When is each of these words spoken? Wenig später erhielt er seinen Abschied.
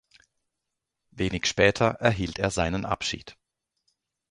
Wenig 1.11 1.45
später 1.45 1.85
erhielt 1.85 2.39
er 2.39 2.49
seinen 2.49 2.85
Abschied. 2.87 3.37